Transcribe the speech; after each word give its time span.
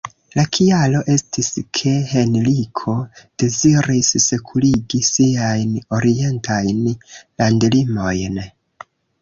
La 0.37 0.43
kialo 0.57 1.01
estis 1.15 1.49
ke 1.79 1.91
Henriko 2.13 2.95
deziris 3.43 4.11
sekurigi 4.25 5.03
siajn 5.11 5.77
orientajn 5.99 6.83
landlimojn. 7.15 8.45